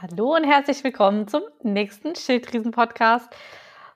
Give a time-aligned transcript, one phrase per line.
[0.00, 3.34] Hallo und herzlich willkommen zum nächsten Schilddrüsen-Podcast.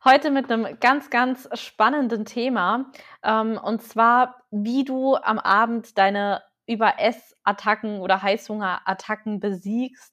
[0.04, 2.90] Heute mit einem ganz, ganz spannenden Thema.
[3.22, 10.12] Ähm, und zwar, wie du am Abend deine Überessattacken oder Heißhungerattacken besiegst,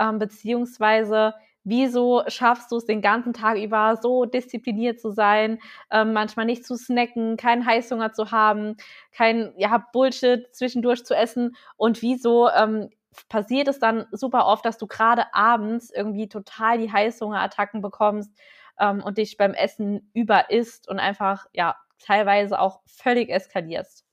[0.00, 5.58] ähm, beziehungsweise wieso schaffst du es den ganzen Tag über so diszipliniert zu sein,
[5.90, 8.76] ähm, manchmal nicht zu snacken, keinen Heißhunger zu haben,
[9.12, 12.88] kein ja, Bullshit zwischendurch zu essen und wieso ähm,
[13.28, 18.32] passiert es dann super oft, dass du gerade abends irgendwie total die Heißhungerattacken bekommst
[18.78, 24.04] ähm, und dich beim Essen über isst und einfach, ja, teilweise auch völlig eskalierst.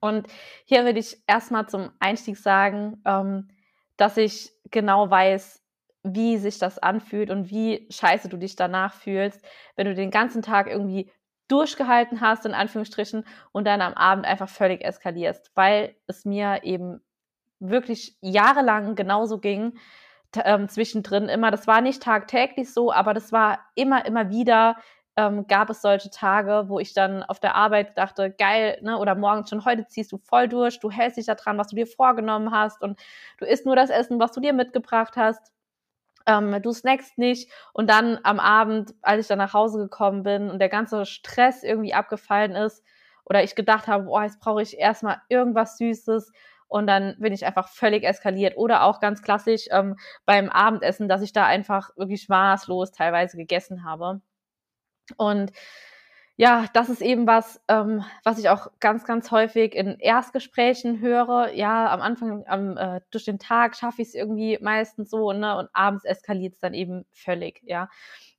[0.00, 0.28] Und
[0.64, 3.48] hier würde ich erstmal zum Einstieg sagen, ähm,
[3.96, 5.62] dass ich genau weiß,
[6.02, 9.44] wie sich das anfühlt und wie scheiße du dich danach fühlst,
[9.76, 11.12] wenn du den ganzen Tag irgendwie
[11.48, 17.02] durchgehalten hast, in Anführungsstrichen, und dann am Abend einfach völlig eskalierst, weil es mir eben
[17.60, 19.78] wirklich jahrelang genauso ging,
[20.44, 21.50] ähm, zwischendrin immer.
[21.50, 24.76] Das war nicht tagtäglich so, aber das war immer, immer wieder
[25.16, 29.14] ähm, gab es solche Tage, wo ich dann auf der Arbeit dachte, geil, ne, oder
[29.14, 32.52] morgens schon, heute ziehst du voll durch, du hältst dich daran, was du dir vorgenommen
[32.52, 32.98] hast und
[33.38, 35.52] du isst nur das Essen, was du dir mitgebracht hast.
[36.26, 40.50] Ähm, du snackst nicht und dann am Abend, als ich dann nach Hause gekommen bin
[40.50, 42.84] und der ganze Stress irgendwie abgefallen ist
[43.24, 46.32] oder ich gedacht habe, boah, jetzt brauche ich erstmal irgendwas Süßes
[46.70, 48.56] und dann bin ich einfach völlig eskaliert.
[48.56, 53.84] Oder auch ganz klassisch ähm, beim Abendessen, dass ich da einfach wirklich maßlos teilweise gegessen
[53.84, 54.20] habe.
[55.16, 55.52] Und
[56.36, 61.52] ja, das ist eben was, ähm, was ich auch ganz, ganz häufig in Erstgesprächen höre.
[61.54, 65.56] Ja, am Anfang, am, äh, durch den Tag schaffe ich es irgendwie meistens so, ne?
[65.58, 67.88] Und abends eskaliert es dann eben völlig, ja.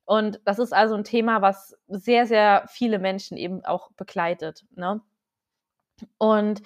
[0.05, 5.01] Und das ist also ein Thema, was sehr, sehr viele Menschen eben auch begleitet, ne?
[6.17, 6.61] Und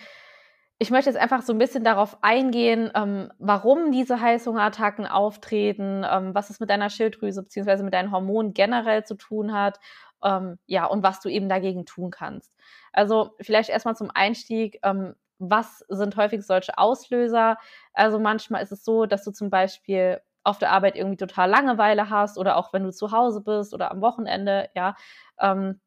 [0.77, 6.35] ich möchte jetzt einfach so ein bisschen darauf eingehen, ähm, warum diese Heißhungerattacken auftreten, ähm,
[6.35, 7.83] was es mit deiner Schilddrüse bzw.
[7.83, 9.79] mit deinen Hormonen generell zu tun hat,
[10.23, 12.53] ähm, ja, und was du eben dagegen tun kannst.
[12.91, 17.57] Also vielleicht erstmal zum Einstieg, ähm, was sind häufig solche Auslöser?
[17.93, 22.09] Also manchmal ist es so, dass du zum Beispiel auf der Arbeit irgendwie total Langeweile
[22.09, 24.95] hast oder auch wenn du zu Hause bist oder am Wochenende, ja,
[25.39, 25.79] ähm,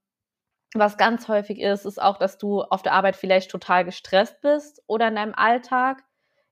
[0.75, 4.83] was ganz häufig ist, ist auch, dass du auf der Arbeit vielleicht total gestresst bist
[4.87, 6.05] oder in deinem Alltag.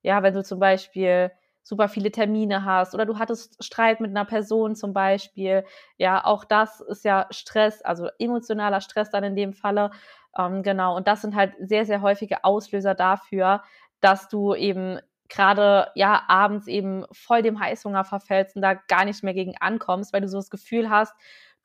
[0.03, 1.31] Ja, wenn du zum Beispiel
[1.63, 5.65] super viele Termine hast oder du hattest Streit mit einer Person zum Beispiel.
[5.99, 9.91] Ja, auch das ist ja Stress, also emotionaler Stress dann in dem Falle.
[10.39, 10.97] Ähm, genau.
[10.97, 13.63] Und das sind halt sehr, sehr häufige Auslöser dafür,
[14.01, 19.25] dass du eben gerade ja abends eben voll dem Heißhunger verfällst und da gar nicht
[19.25, 21.15] mehr gegen ankommst, weil du so das Gefühl hast,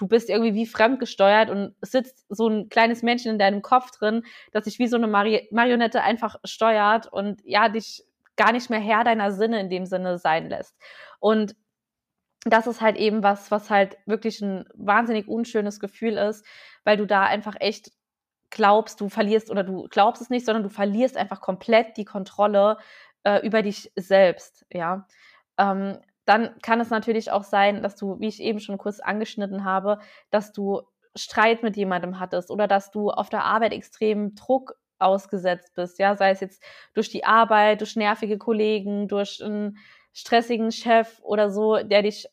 [0.01, 4.23] du bist irgendwie wie fremdgesteuert und sitzt so ein kleines Männchen in deinem Kopf drin,
[4.51, 8.03] das sich wie so eine Mari Marionette einfach steuert und ja, dich
[8.35, 10.75] gar nicht mehr Herr deiner Sinne in dem Sinne sein lässt.
[11.19, 11.56] Und
[12.45, 16.44] das ist halt eben was, was halt wirklich ein wahnsinnig unschönes Gefühl ist,
[16.83, 17.91] weil du da einfach echt
[18.50, 22.78] glaubst, du verlierst oder du glaubst es nicht, sondern du verlierst einfach komplett die Kontrolle
[23.23, 25.07] äh, über dich selbst, ja.
[25.59, 29.63] Ähm, dann kann es natürlich auch sein, dass du, wie ich eben schon kurz angeschnitten
[29.65, 29.99] habe,
[30.29, 30.81] dass du
[31.15, 36.15] Streit mit jemandem hattest oder dass du auf der Arbeit extrem Druck ausgesetzt bist, ja,
[36.15, 39.77] sei es jetzt durch die Arbeit, durch nervige Kollegen, durch einen
[40.13, 42.27] stressigen Chef oder so, der dich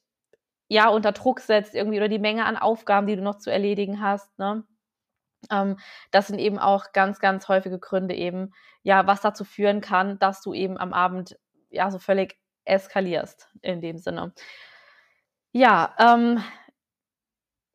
[0.68, 4.00] ja unter Druck setzt irgendwie oder die Menge an Aufgaben, die du noch zu erledigen
[4.02, 4.64] hast, ne?
[5.50, 5.78] Ähm,
[6.10, 10.42] das sind eben auch ganz, ganz häufige Gründe eben, ja, was dazu führen kann, dass
[10.42, 11.38] du eben am Abend
[11.70, 12.38] ja so völlig
[12.68, 14.32] eskalierst in dem Sinne.
[15.52, 16.42] Ja, ähm,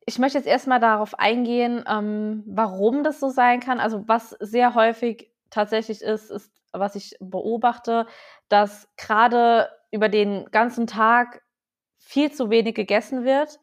[0.06, 3.80] ich möchte jetzt erstmal darauf eingehen, ähm, warum das so sein kann.
[3.80, 8.06] Also was sehr häufig tatsächlich ist, ist, was ich beobachte,
[8.48, 11.42] dass gerade über den ganzen Tag
[11.98, 13.60] viel zu wenig gegessen wird.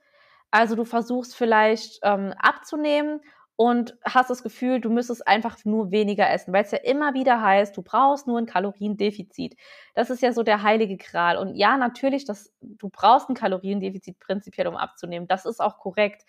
[0.49, 3.21] Also du versuchst vielleicht ähm, abzunehmen
[3.61, 7.43] und hast das Gefühl, du müsstest einfach nur weniger essen, weil es ja immer wieder
[7.43, 9.55] heißt, du brauchst nur ein Kaloriendefizit.
[9.93, 11.37] Das ist ja so der heilige Gral.
[11.37, 15.27] Und ja, natürlich, das, du brauchst ein Kaloriendefizit prinzipiell, um abzunehmen.
[15.27, 16.23] Das ist auch korrekt.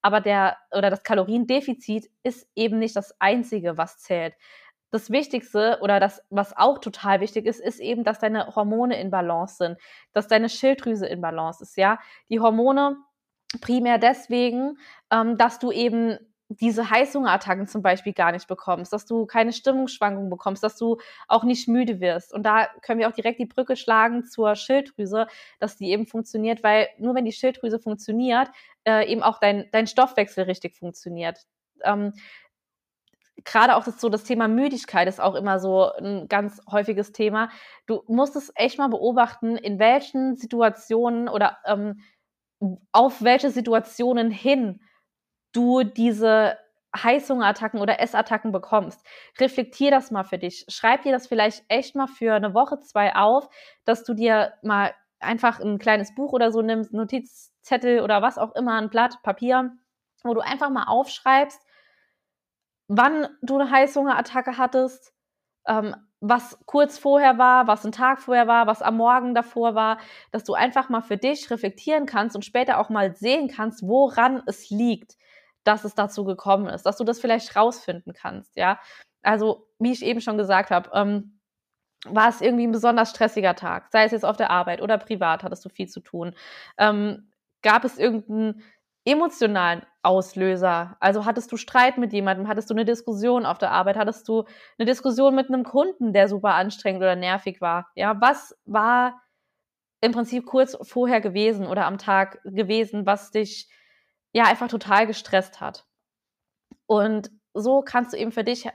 [0.00, 4.32] Aber der oder das Kaloriendefizit ist eben nicht das einzige, was zählt.
[4.90, 9.10] Das Wichtigste oder das, was auch total wichtig ist, ist eben, dass deine Hormone in
[9.10, 9.78] Balance sind,
[10.14, 11.76] dass deine Schilddrüse in Balance ist.
[11.76, 11.98] Ja,
[12.30, 12.96] die Hormone
[13.60, 14.78] primär deswegen,
[15.10, 20.30] ähm, dass du eben diese Heißhungerattacken zum Beispiel gar nicht bekommst, dass du keine Stimmungsschwankungen
[20.30, 20.96] bekommst, dass du
[21.26, 22.32] auch nicht müde wirst.
[22.32, 25.26] Und da können wir auch direkt die Brücke schlagen zur Schilddrüse,
[25.58, 28.48] dass die eben funktioniert, weil nur wenn die Schilddrüse funktioniert,
[28.84, 31.46] äh, eben auch dein, dein Stoffwechsel richtig funktioniert.
[31.82, 32.14] Ähm,
[33.44, 37.50] gerade auch das, so das Thema Müdigkeit ist auch immer so ein ganz häufiges Thema.
[37.86, 42.00] Du musst es echt mal beobachten, in welchen Situationen oder ähm,
[42.92, 44.80] auf welche Situationen hin
[45.52, 46.58] du diese
[46.96, 49.04] Heißhungerattacken oder Essattacken bekommst.
[49.38, 50.64] Reflektier das mal für dich.
[50.68, 53.48] Schreib dir das vielleicht echt mal für eine Woche, zwei auf,
[53.84, 58.54] dass du dir mal einfach ein kleines Buch oder so nimmst, Notizzettel oder was auch
[58.54, 59.72] immer, ein Blatt Papier,
[60.22, 61.60] wo du einfach mal aufschreibst,
[62.88, 65.12] wann du eine Heißhungerattacke hattest,
[65.66, 69.98] ähm, was kurz vorher war, was ein Tag vorher war, was am Morgen davor war,
[70.32, 74.42] dass du einfach mal für dich reflektieren kannst und später auch mal sehen kannst, woran
[74.46, 75.16] es liegt,
[75.68, 78.80] dass es dazu gekommen ist, dass du das vielleicht rausfinden kannst, ja.
[79.22, 81.40] Also, wie ich eben schon gesagt habe, ähm,
[82.06, 85.42] war es irgendwie ein besonders stressiger Tag, sei es jetzt auf der Arbeit oder privat,
[85.42, 86.34] hattest du viel zu tun.
[86.78, 87.30] Ähm,
[87.62, 88.62] gab es irgendeinen
[89.04, 90.96] emotionalen Auslöser?
[91.00, 94.44] Also hattest du Streit mit jemandem, hattest du eine Diskussion auf der Arbeit, hattest du
[94.78, 97.88] eine Diskussion mit einem Kunden, der super anstrengend oder nervig war?
[97.94, 99.20] Ja, was war
[100.00, 103.68] im Prinzip kurz vorher gewesen oder am Tag gewesen, was dich
[104.32, 105.86] ja einfach total gestresst hat?
[106.86, 108.68] Und so kannst du eben für dich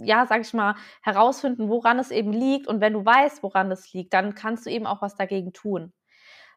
[0.00, 2.66] ja, sag ich mal, herausfinden, woran es eben liegt.
[2.66, 5.92] Und wenn du weißt, woran es liegt, dann kannst du eben auch was dagegen tun.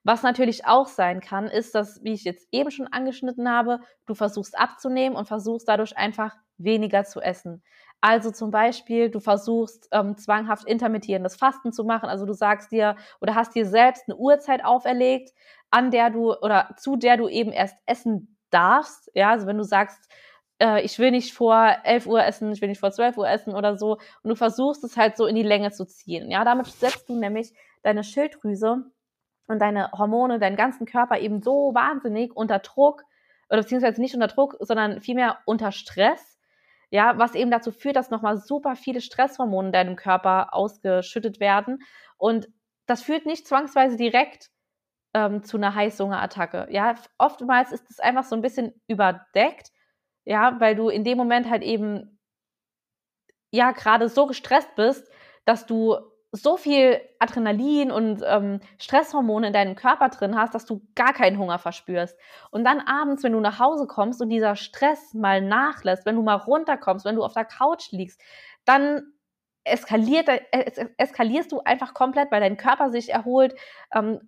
[0.03, 4.15] Was natürlich auch sein kann, ist, dass, wie ich jetzt eben schon angeschnitten habe, du
[4.15, 7.63] versuchst abzunehmen und versuchst dadurch einfach weniger zu essen.
[8.01, 12.09] Also zum Beispiel, du versuchst ähm, zwanghaft intermittierendes Fasten zu machen.
[12.09, 15.31] Also du sagst dir oder hast dir selbst eine Uhrzeit auferlegt,
[15.69, 19.11] an der du oder zu der du eben erst essen darfst.
[19.13, 20.11] Ja, also wenn du sagst,
[20.59, 23.53] äh, ich will nicht vor 11 Uhr essen, ich will nicht vor 12 Uhr essen
[23.53, 23.99] oder so.
[24.23, 26.31] Und du versuchst es halt so in die Länge zu ziehen.
[26.31, 28.83] Ja, damit setzt du nämlich deine Schilddrüse
[29.47, 33.03] und deine Hormone, deinen ganzen Körper eben so wahnsinnig unter Druck,
[33.49, 36.30] oder beziehungsweise nicht unter Druck, sondern vielmehr unter Stress,
[36.91, 41.79] ja, was eben dazu führt, dass nochmal super viele Stresshormone in deinem Körper ausgeschüttet werden.
[42.17, 42.49] Und
[42.85, 44.49] das führt nicht zwangsweise direkt
[45.13, 46.67] ähm, zu einer Heißhungerattacke.
[46.69, 49.71] Ja, oftmals ist es einfach so ein bisschen überdeckt,
[50.25, 52.19] ja, weil du in dem Moment halt eben
[53.51, 55.09] ja gerade so gestresst bist,
[55.45, 55.95] dass du
[56.31, 61.37] so viel Adrenalin und ähm, Stresshormone in deinem Körper drin hast, dass du gar keinen
[61.37, 62.17] Hunger verspürst.
[62.51, 66.21] Und dann abends, wenn du nach Hause kommst und dieser Stress mal nachlässt, wenn du
[66.21, 68.21] mal runterkommst, wenn du auf der Couch liegst,
[68.63, 69.13] dann
[69.63, 73.53] eskaliert, äh, eskalierst du einfach komplett, weil dein Körper sich erholt,
[73.93, 74.19] ähm,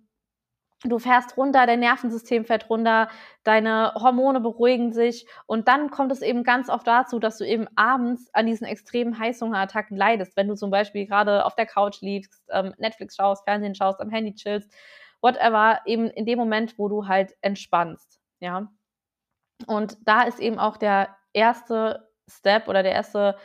[0.84, 3.08] du fährst runter, dein Nervensystem fährt runter,
[3.42, 7.66] deine Hormone beruhigen sich und dann kommt es eben ganz oft dazu, dass du eben
[7.76, 12.44] abends an diesen extremen Heißhungerattacken leidest, wenn du zum Beispiel gerade auf der Couch liegst,
[12.50, 14.70] ähm, Netflix schaust, Fernsehen schaust, am Handy chillst,
[15.22, 18.68] whatever, eben in dem Moment, wo du halt entspannst, ja.
[19.66, 23.36] Und da ist eben auch der erste Step oder der erste,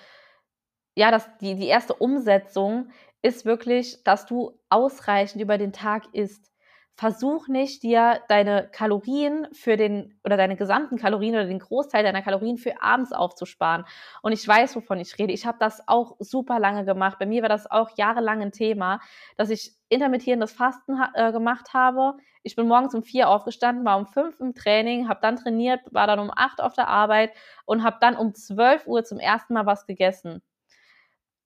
[0.95, 2.89] ja, das, die, die erste Umsetzung
[3.21, 6.48] ist wirklich, dass du ausreichend über den Tag isst
[6.95, 12.21] versuch nicht, dir deine Kalorien für den oder deine gesamten Kalorien oder den Großteil deiner
[12.21, 13.85] Kalorien für abends aufzusparen.
[14.21, 15.31] Und ich weiß, wovon ich rede.
[15.31, 17.17] Ich habe das auch super lange gemacht.
[17.17, 18.99] Bei mir war das auch jahrelang ein Thema,
[19.37, 22.17] dass ich intermittierendes Fasten äh, gemacht habe.
[22.43, 26.05] Ich bin morgens um vier aufgestanden, war um fünf im Training, habe dann trainiert, war
[26.05, 27.31] dann um acht auf der Arbeit
[27.65, 30.41] und habe dann um zwölf Uhr zum ersten Mal was gegessen.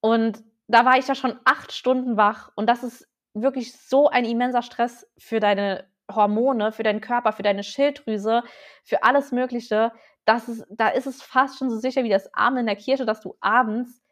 [0.00, 4.24] Und da war ich ja schon acht Stunden wach und das ist wirklich so ein
[4.24, 8.42] immenser Stress für deine Hormone, für deinen Körper, für deine Schilddrüse,
[8.84, 9.92] für alles Mögliche.
[10.24, 13.04] Das ist, da ist es fast schon so sicher wie das Abend in der Kirche,
[13.04, 14.02] dass du abends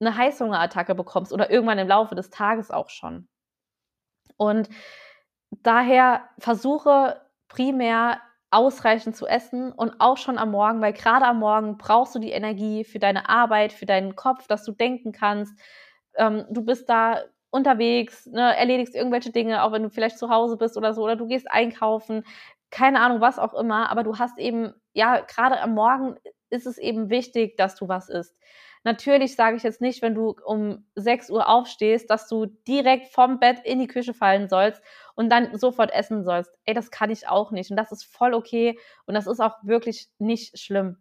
[0.00, 3.28] eine Heißhungerattacke bekommst oder irgendwann im Laufe des Tages auch schon.
[4.36, 4.68] Und
[5.50, 11.76] daher versuche primär ausreichend zu essen und auch schon am Morgen, weil gerade am Morgen
[11.76, 15.58] brauchst du die Energie für deine Arbeit, für deinen Kopf, dass du denken kannst.
[16.14, 20.56] Ähm, du bist da unterwegs, ne, erledigst irgendwelche Dinge, auch wenn du vielleicht zu Hause
[20.56, 22.24] bist oder so, oder du gehst einkaufen,
[22.70, 26.16] keine Ahnung, was auch immer, aber du hast eben, ja, gerade am Morgen
[26.50, 28.36] ist es eben wichtig, dass du was isst.
[28.84, 33.38] Natürlich sage ich jetzt nicht, wenn du um 6 Uhr aufstehst, dass du direkt vom
[33.40, 34.82] Bett in die Küche fallen sollst
[35.14, 36.56] und dann sofort essen sollst.
[36.64, 37.70] Ey, das kann ich auch nicht.
[37.70, 40.98] Und das ist voll okay und das ist auch wirklich nicht schlimm.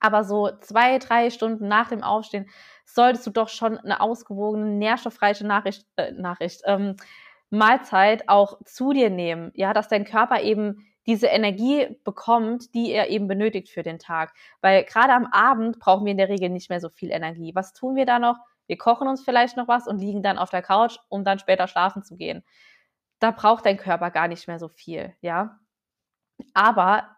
[0.00, 2.48] Aber so zwei, drei Stunden nach dem Aufstehen
[2.84, 6.96] solltest du doch schon eine ausgewogene, nährstoffreiche Nachricht, äh, Nachricht ähm,
[7.50, 9.50] Mahlzeit auch zu dir nehmen.
[9.54, 14.34] Ja, dass dein Körper eben diese Energie bekommt, die er eben benötigt für den Tag.
[14.60, 17.54] Weil gerade am Abend brauchen wir in der Regel nicht mehr so viel Energie.
[17.54, 18.36] Was tun wir da noch?
[18.66, 21.68] Wir kochen uns vielleicht noch was und liegen dann auf der Couch, um dann später
[21.68, 22.44] schlafen zu gehen.
[23.20, 25.60] Da braucht dein Körper gar nicht mehr so viel, ja.
[26.54, 27.15] Aber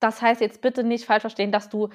[0.00, 1.88] das heißt jetzt bitte nicht falsch verstehen, dass du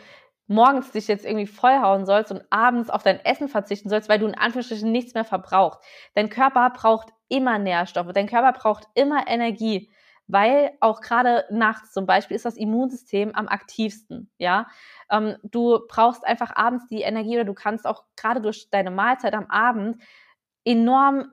[0.47, 4.27] morgens dich jetzt irgendwie vollhauen sollst und abends auf dein Essen verzichten sollst, weil du
[4.27, 5.79] in Anführungsstrichen nichts mehr verbrauchst.
[6.13, 9.89] Dein Körper braucht immer Nährstoffe, dein Körper braucht immer Energie,
[10.27, 14.67] weil auch gerade nachts zum Beispiel ist das Immunsystem am aktivsten, ja.
[15.09, 19.33] Ähm, du brauchst einfach abends die Energie oder du kannst auch gerade durch deine Mahlzeit
[19.33, 20.01] am Abend
[20.63, 21.31] enorm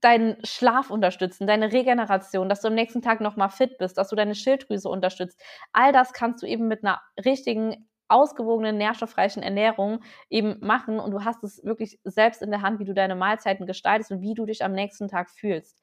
[0.00, 4.16] deinen Schlaf unterstützen, deine Regeneration, dass du am nächsten Tag nochmal fit bist, dass du
[4.16, 5.40] deine Schilddrüse unterstützt.
[5.72, 10.00] All das kannst du eben mit einer richtigen ausgewogenen, nährstoffreichen Ernährung
[10.30, 13.66] eben machen und du hast es wirklich selbst in der Hand, wie du deine Mahlzeiten
[13.66, 15.82] gestaltest und wie du dich am nächsten Tag fühlst.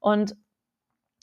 [0.00, 0.36] Und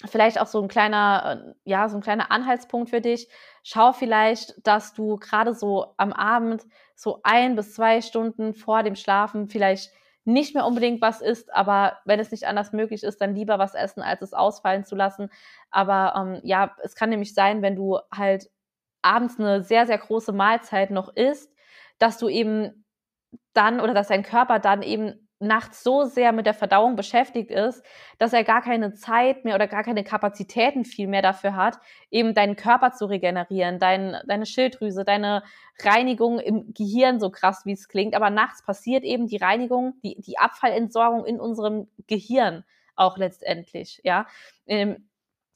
[0.08, 3.28] vielleicht auch so ein kleiner, äh, ja, so ein kleiner Anhaltspunkt für dich.
[3.64, 6.64] Schau vielleicht, dass du gerade so am Abend
[6.96, 9.92] so ein bis zwei Stunden vor dem Schlafen vielleicht
[10.26, 13.74] nicht mehr unbedingt was isst, aber wenn es nicht anders möglich ist, dann lieber was
[13.74, 15.30] essen, als es ausfallen zu lassen.
[15.72, 18.50] Aber ähm, ja, es kann nämlich sein, wenn du halt
[19.02, 21.52] abends eine sehr, sehr große Mahlzeit noch isst,
[22.00, 22.86] dass du eben
[23.54, 27.84] dann oder dass dein Körper dann eben nachts so sehr mit der Verdauung beschäftigt ist,
[28.18, 31.80] dass er gar keine Zeit mehr oder gar keine Kapazitäten viel mehr dafür hat,
[32.12, 35.44] eben deinen Körper zu regenerieren, dein, deine Schilddrüse, deine
[35.82, 38.16] Reinigung im Gehirn, so krass wie es klingt.
[38.16, 42.66] Aber nachts passiert eben die Reinigung, die, die Abfallentsorgung in unserem Gehirn
[42.96, 44.28] auch letztendlich, ja.
[44.68, 45.08] Ähm,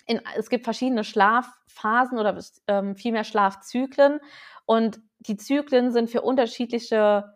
[0.06, 2.38] in, es gibt verschiedene Schlafphasen oder
[2.68, 4.20] ähm, vielmehr Schlafzyklen
[4.66, 7.34] und die Zyklen sind für unterschiedliche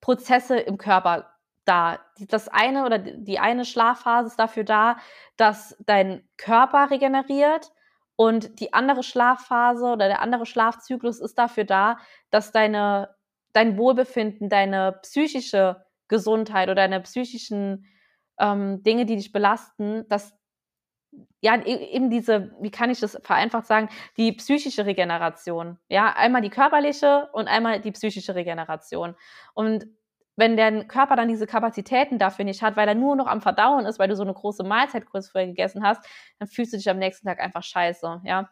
[0.00, 1.35] Prozesse im Körper
[1.66, 1.98] da.
[2.28, 4.96] Das eine oder die eine Schlafphase ist dafür da,
[5.36, 7.72] dass dein Körper regeneriert
[8.16, 11.98] und die andere Schlafphase oder der andere Schlafzyklus ist dafür da,
[12.30, 13.14] dass deine,
[13.52, 17.86] dein Wohlbefinden, deine psychische Gesundheit oder deine psychischen
[18.38, 20.34] ähm, Dinge, die dich belasten, dass
[21.40, 25.78] ja, e, eben diese, wie kann ich das vereinfacht sagen, die psychische Regeneration.
[25.88, 29.14] Ja, einmal die körperliche und einmal die psychische Regeneration.
[29.54, 29.86] Und
[30.36, 33.86] wenn dein Körper dann diese Kapazitäten dafür nicht hat, weil er nur noch am Verdauen
[33.86, 36.04] ist, weil du so eine große Mahlzeit kurz vorher gegessen hast,
[36.38, 38.48] dann fühlst du dich am nächsten Tag einfach scheiße, ja.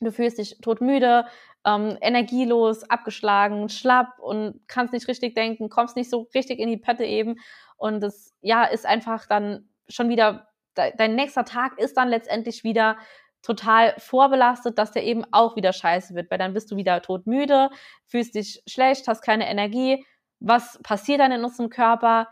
[0.00, 1.26] Du fühlst dich todmüde,
[1.64, 6.76] ähm, energielos, abgeschlagen, schlapp und kannst nicht richtig denken, kommst nicht so richtig in die
[6.76, 7.36] Pötte eben.
[7.76, 12.96] Und das, ja, ist einfach dann schon wieder, dein nächster Tag ist dann letztendlich wieder
[13.42, 17.70] total vorbelastet, dass der eben auch wieder scheiße wird, weil dann bist du wieder todmüde,
[18.06, 20.04] fühlst dich schlecht, hast keine Energie,
[20.42, 22.28] was passiert dann in unserem Körper?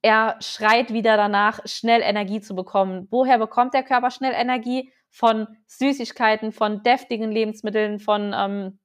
[0.00, 3.08] Er schreit wieder danach, schnell Energie zu bekommen.
[3.10, 4.92] Woher bekommt der Körper schnell Energie?
[5.10, 8.78] Von Süßigkeiten, von deftigen Lebensmitteln, von ähm,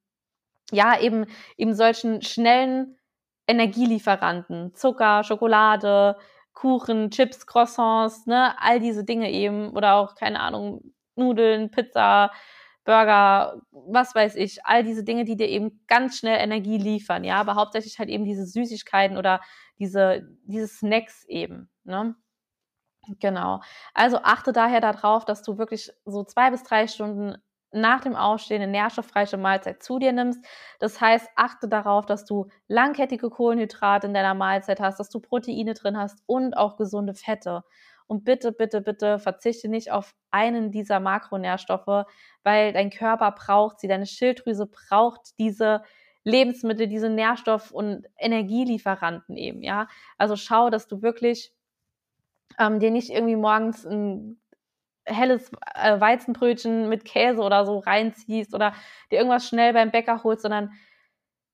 [0.71, 1.25] ja eben
[1.57, 2.97] eben solchen schnellen
[3.45, 6.17] Energielieferanten, Zucker, Schokolade,
[6.53, 12.31] Kuchen, Chips, Croissants, ne, all diese Dinge eben oder auch keine Ahnung Nudeln, Pizza,
[12.85, 17.35] Burger, was weiß ich, all diese Dinge, die dir eben ganz schnell Energie liefern, ja,
[17.39, 19.41] aber hauptsächlich halt eben diese Süßigkeiten oder
[19.79, 22.15] diese, diese Snacks eben, ne?
[23.19, 23.61] Genau.
[23.93, 27.35] Also achte daher darauf, dass du wirklich so zwei bis drei Stunden
[27.71, 30.45] nach dem Aufstehen eine nährstoffreiche Mahlzeit zu dir nimmst.
[30.79, 35.73] Das heißt, achte darauf, dass du langkettige Kohlenhydrate in deiner Mahlzeit hast, dass du Proteine
[35.73, 37.63] drin hast und auch gesunde Fette.
[38.07, 42.05] Und bitte, bitte, bitte verzichte nicht auf einen dieser Makronährstoffe,
[42.43, 45.83] weil dein Körper braucht sie, deine Schilddrüse braucht diese
[46.23, 49.87] Lebensmittel, diese Nährstoff- und Energielieferanten eben, ja.
[50.17, 51.53] Also schau, dass du wirklich
[52.59, 54.39] ähm, dir nicht irgendwie morgens ein
[55.05, 58.73] helles äh, Weizenbrötchen mit Käse oder so reinziehst oder
[59.11, 60.71] dir irgendwas schnell beim Bäcker holst, sondern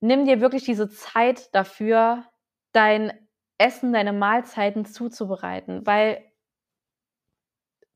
[0.01, 2.25] nimm dir wirklich diese Zeit dafür,
[2.73, 3.13] dein
[3.57, 6.23] Essen, deine Mahlzeiten zuzubereiten, weil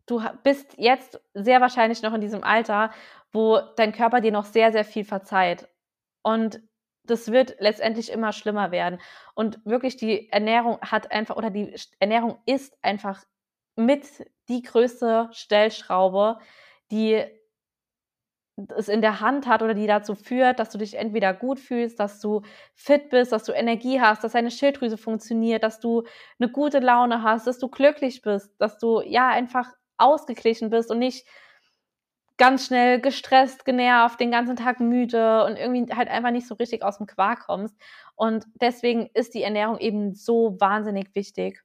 [0.06, 2.92] du bist jetzt sehr wahrscheinlich noch in diesem Alter,
[3.32, 5.68] wo dein Körper dir noch sehr, sehr viel verzeiht.
[6.22, 6.62] Und
[7.06, 9.00] das wird letztendlich immer schlimmer werden.
[9.36, 13.24] Und wirklich die Ernährung hat einfach, oder die Ernährung ist einfach
[13.76, 14.06] mit
[14.50, 16.40] die größte Stellschraube,
[16.92, 17.24] die
[18.76, 22.00] es in der Hand hat oder die dazu führt, dass du dich entweder gut fühlst,
[22.00, 22.44] dass du
[22.76, 26.04] fit bist, dass du Energie hast, dass deine Schilddrüse funktioniert, dass du
[26.40, 31.00] eine gute Laune hast, dass du glücklich bist, dass du ja einfach ausgeglichen bist und
[31.00, 31.26] nicht
[32.38, 36.84] ganz schnell gestresst, genervt, den ganzen Tag müde und irgendwie halt einfach nicht so richtig
[36.84, 37.76] aus dem Quark kommst.
[38.16, 41.62] Und deswegen ist die Ernährung eben so wahnsinnig wichtig.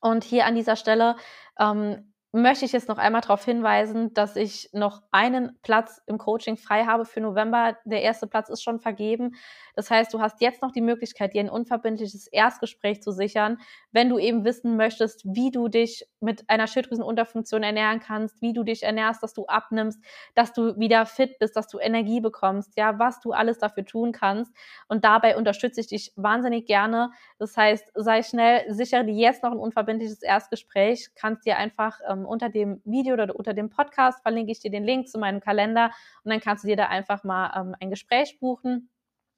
[0.00, 1.16] Und hier an dieser Stelle
[1.58, 6.56] ähm, möchte ich jetzt noch einmal darauf hinweisen, dass ich noch einen Platz im Coaching
[6.56, 7.76] frei habe für November.
[7.84, 9.36] Der erste Platz ist schon vergeben.
[9.76, 13.58] Das heißt, du hast jetzt noch die Möglichkeit, dir ein unverbindliches Erstgespräch zu sichern,
[13.92, 18.64] wenn du eben wissen möchtest, wie du dich mit einer Schilddrüsenunterfunktion ernähren kannst, wie du
[18.64, 20.02] dich ernährst, dass du abnimmst,
[20.34, 24.10] dass du wieder fit bist, dass du Energie bekommst, ja, was du alles dafür tun
[24.10, 24.52] kannst.
[24.88, 27.10] Und dabei unterstütze ich dich wahnsinnig gerne.
[27.38, 32.23] Das heißt, sei schnell, sichere dir jetzt noch ein unverbindliches Erstgespräch, kannst dir einfach ähm,
[32.26, 35.90] unter dem Video oder unter dem Podcast verlinke ich dir den Link zu meinem Kalender
[36.22, 38.90] und dann kannst du dir da einfach mal ähm, ein Gespräch buchen.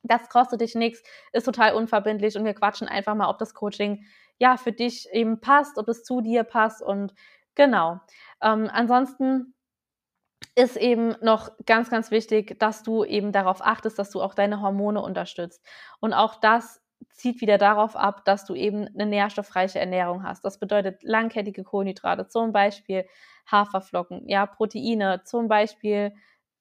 [0.02, 1.02] Das kostet dich nichts,
[1.32, 4.04] ist total unverbindlich und wir quatschen einfach mal, ob das Coaching
[4.38, 7.14] ja für dich eben passt, ob es zu dir passt und
[7.54, 8.00] genau.
[8.42, 9.54] Ähm, ansonsten
[10.54, 14.62] ist eben noch ganz, ganz wichtig, dass du eben darauf achtest, dass du auch deine
[14.62, 15.62] Hormone unterstützt.
[16.00, 20.44] Und auch das zieht wieder darauf ab, dass du eben eine nährstoffreiche Ernährung hast.
[20.44, 23.06] Das bedeutet langkettige Kohlenhydrate, zum Beispiel
[23.50, 26.12] Haferflocken, ja, Proteine, zum Beispiel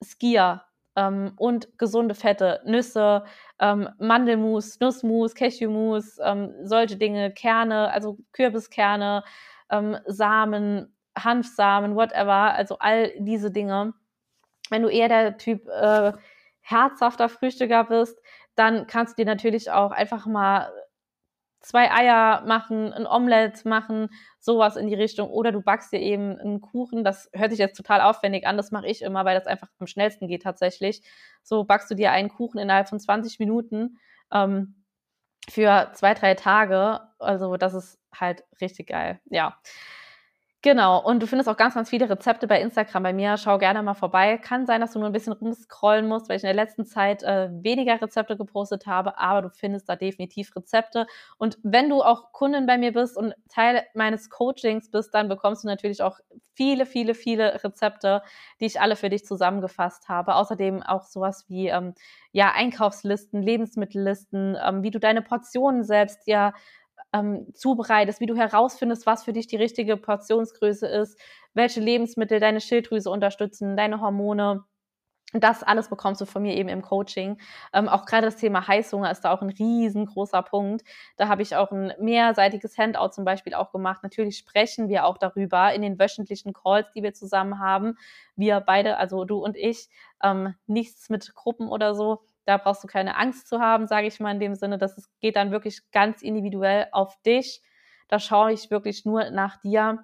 [0.03, 0.63] Skier,
[0.95, 3.25] ähm, und gesunde Fette, Nüsse,
[3.59, 9.23] ähm, Mandelmus, Nussmus, Cashewmus, ähm, solche Dinge, Kerne, also Kürbiskerne,
[9.69, 13.93] ähm, Samen, Hanfsamen, whatever, also all diese Dinge.
[14.69, 16.13] Wenn du eher der Typ äh,
[16.61, 18.19] herzhafter Frühstücker bist,
[18.55, 20.71] dann kannst du dir natürlich auch einfach mal
[21.65, 24.09] zwei Eier machen, ein Omelett machen,
[24.39, 25.29] sowas in die Richtung.
[25.31, 27.03] Oder du backst dir eben einen Kuchen.
[27.03, 28.55] Das hört sich jetzt total aufwendig an.
[28.55, 31.01] Das mache ich immer, weil das einfach am schnellsten geht tatsächlich.
[31.41, 33.97] So backst du dir einen Kuchen innerhalb von 20 Minuten
[34.31, 34.83] ähm,
[35.49, 37.01] für zwei, drei Tage.
[37.17, 39.19] Also das ist halt richtig geil.
[39.25, 39.57] Ja.
[40.65, 43.37] Genau, und du findest auch ganz, ganz viele Rezepte bei Instagram bei mir.
[43.37, 44.39] Schau gerne mal vorbei.
[44.39, 47.21] Kann sein, dass du nur ein bisschen rumscrollen musst, weil ich in der letzten Zeit
[47.21, 51.05] äh, weniger Rezepte gepostet habe, aber du findest da definitiv Rezepte.
[51.37, 55.63] Und wenn du auch Kundin bei mir bist und Teil meines Coachings bist, dann bekommst
[55.63, 56.17] du natürlich auch
[56.55, 58.23] viele, viele, viele Rezepte,
[58.59, 60.33] die ich alle für dich zusammengefasst habe.
[60.33, 61.93] Außerdem auch sowas wie ähm,
[62.31, 66.53] ja, Einkaufslisten, Lebensmittellisten, ähm, wie du deine Portionen selbst ja
[67.13, 71.19] ähm, zubereitest, wie du herausfindest, was für dich die richtige Portionsgröße ist,
[71.53, 74.63] welche Lebensmittel deine Schilddrüse unterstützen, deine Hormone.
[75.33, 77.39] Das alles bekommst du von mir eben im Coaching.
[77.73, 80.83] Ähm, auch gerade das Thema Heißhunger ist da auch ein riesengroßer Punkt.
[81.17, 84.01] Da habe ich auch ein mehrseitiges Handout zum Beispiel auch gemacht.
[84.03, 87.97] Natürlich sprechen wir auch darüber in den wöchentlichen Calls, die wir zusammen haben.
[88.37, 89.89] Wir beide, also du und ich,
[90.23, 92.21] ähm, nichts mit Gruppen oder so.
[92.45, 95.09] Da brauchst du keine Angst zu haben, sage ich mal in dem Sinne, dass es
[95.19, 97.61] geht dann wirklich ganz individuell auf dich.
[98.07, 100.03] Da schaue ich wirklich nur nach dir.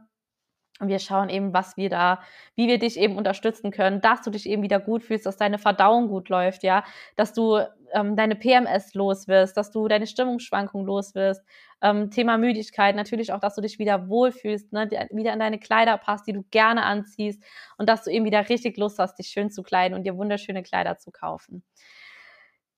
[0.79, 2.21] Und wir schauen eben, was wir da,
[2.55, 5.59] wie wir dich eben unterstützen können, dass du dich eben wieder gut fühlst, dass deine
[5.59, 6.83] Verdauung gut läuft, ja,
[7.15, 7.59] dass du
[7.93, 11.43] ähm, deine PMS los wirst, dass du deine Stimmungsschwankungen los wirst.
[11.83, 15.97] Ähm, Thema Müdigkeit, natürlich auch, dass du dich wieder wohlfühlst, ne, wieder in deine Kleider
[15.97, 17.43] passt, die du gerne anziehst
[17.77, 20.63] und dass du eben wieder richtig Lust hast, dich schön zu kleiden und dir wunderschöne
[20.63, 21.63] Kleider zu kaufen.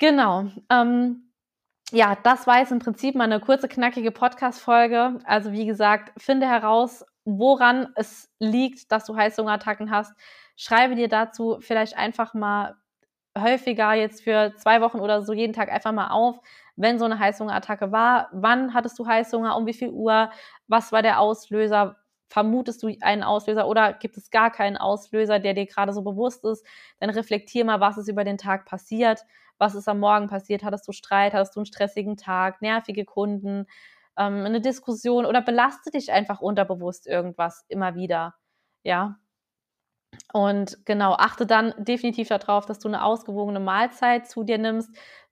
[0.04, 0.48] Genau.
[0.70, 1.32] Ähm,
[1.92, 5.20] ja, das war jetzt im Prinzip mal eine kurze, knackige Podcast-Folge.
[5.24, 10.14] Also, wie gesagt, finde heraus, woran es liegt, dass du Heißhungerattacken hast.
[10.58, 12.76] Schreibe dir dazu vielleicht einfach mal
[13.38, 16.42] häufiger jetzt für zwei Wochen oder so jeden Tag einfach mal auf,
[16.76, 18.28] wenn so eine Heißhungerattacke war.
[18.34, 19.56] Wann hattest du Heißhunger?
[19.56, 20.32] Um wie viel Uhr?
[20.68, 21.96] Was war der Auslöser?
[22.28, 26.44] Vermutest du einen Auslöser oder gibt es gar keinen Auslöser, der dir gerade so bewusst
[26.44, 26.66] ist?
[27.00, 29.24] Dann reflektier mal, was ist über den Tag passiert
[29.64, 30.64] was ist am Morgen passiert?
[30.64, 31.34] Hattest du Streit?
[31.34, 32.62] Hattest du einen stressigen Tag?
[32.62, 33.66] Nervige Kunden?
[34.18, 35.26] Ähm, eine Diskussion?
[35.26, 38.36] Oder belastet dich einfach unterbewusst irgendwas immer wieder?
[38.84, 39.20] Ja.
[40.34, 44.90] Und genau, achte dann definitiv darauf, dass du eine ausgewogene Mahlzeit zu dir nimmst,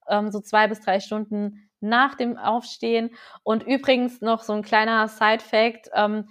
[0.07, 3.11] ähm, so zwei bis drei Stunden nach dem Aufstehen.
[3.43, 5.89] Und übrigens noch so ein kleiner Side-Fact.
[5.93, 6.29] Ähm,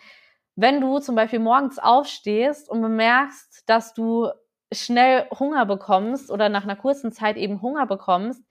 [0.57, 4.31] wenn du zum Beispiel morgens aufstehst und bemerkst, dass du
[4.73, 8.45] schnell Hunger bekommst oder nach einer kurzen Zeit eben Hunger bekommst,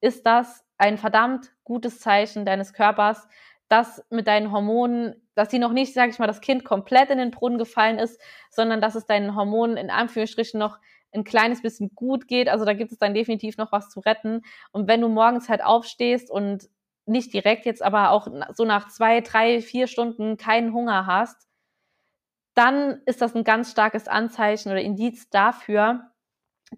[0.00, 3.26] ist das ein verdammt gutes Zeichen deines Körpers,
[3.68, 7.18] dass mit deinen Hormonen, dass sie noch nicht, sage ich mal, das Kind komplett in
[7.18, 10.78] den Brunnen gefallen ist, sondern dass es deinen Hormonen in Anführungsstrichen noch
[11.12, 12.48] ein kleines bisschen gut geht.
[12.48, 14.42] Also da gibt es dann definitiv noch was zu retten.
[14.72, 16.68] Und wenn du morgens halt aufstehst und
[17.06, 21.48] nicht direkt jetzt, aber auch so nach zwei, drei, vier Stunden keinen Hunger hast,
[22.54, 26.10] dann ist das ein ganz starkes Anzeichen oder Indiz dafür,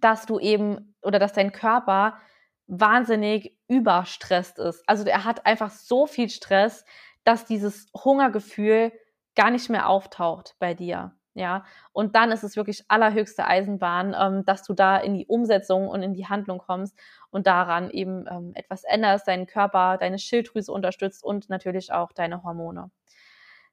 [0.01, 2.19] dass du eben oder dass dein Körper
[2.67, 4.83] wahnsinnig überstresst ist.
[4.89, 6.85] Also er hat einfach so viel Stress,
[7.25, 8.93] dass dieses Hungergefühl
[9.35, 11.13] gar nicht mehr auftaucht bei dir.
[11.35, 15.87] Ja, und dann ist es wirklich allerhöchste Eisenbahn, ähm, dass du da in die Umsetzung
[15.87, 20.73] und in die Handlung kommst und daran eben ähm, etwas änderst, deinen Körper, deine Schilddrüse
[20.73, 22.91] unterstützt und natürlich auch deine Hormone.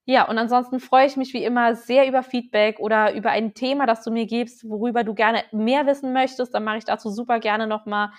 [0.06, 3.86] Ja, und ansonsten freue ich mich wie immer sehr über Feedback oder über ein Thema,
[3.86, 6.54] das du mir gibst, worüber du gerne mehr wissen möchtest.
[6.54, 8.12] Dann mache ich dazu super gerne nochmal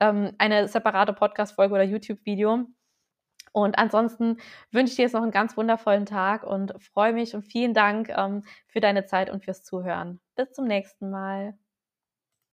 [0.00, 2.66] ähm, eine separate Podcast-Folge oder YouTube-Video.
[3.52, 4.36] Und ansonsten
[4.70, 8.10] wünsche ich dir jetzt noch einen ganz wundervollen Tag und freue mich und vielen Dank
[8.10, 10.20] ähm, für deine Zeit und fürs Zuhören.
[10.36, 11.54] Bis zum nächsten Mal.